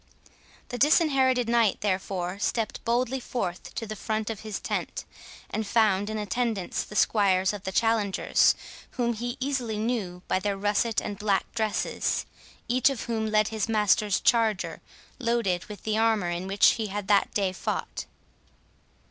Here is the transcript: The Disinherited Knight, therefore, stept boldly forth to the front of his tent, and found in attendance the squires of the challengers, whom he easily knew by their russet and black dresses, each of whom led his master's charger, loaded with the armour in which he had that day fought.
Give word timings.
The 0.69 0.79
Disinherited 0.79 1.47
Knight, 1.47 1.81
therefore, 1.81 2.39
stept 2.39 2.83
boldly 2.83 3.19
forth 3.19 3.75
to 3.75 3.85
the 3.85 3.95
front 3.95 4.31
of 4.31 4.39
his 4.39 4.59
tent, 4.59 5.05
and 5.47 5.67
found 5.67 6.09
in 6.09 6.17
attendance 6.17 6.81
the 6.81 6.95
squires 6.95 7.53
of 7.53 7.65
the 7.65 7.71
challengers, 7.71 8.55
whom 8.93 9.13
he 9.13 9.37
easily 9.39 9.77
knew 9.77 10.23
by 10.27 10.39
their 10.39 10.57
russet 10.57 11.01
and 11.03 11.19
black 11.19 11.53
dresses, 11.53 12.25
each 12.67 12.89
of 12.89 13.03
whom 13.03 13.27
led 13.27 13.49
his 13.49 13.69
master's 13.69 14.19
charger, 14.19 14.81
loaded 15.19 15.65
with 15.65 15.83
the 15.83 15.99
armour 15.99 16.31
in 16.31 16.47
which 16.47 16.71
he 16.71 16.87
had 16.87 17.07
that 17.07 17.31
day 17.35 17.53
fought. 17.53 18.07